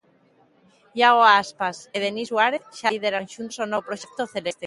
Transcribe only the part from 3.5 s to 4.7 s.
o novo proxecto celeste.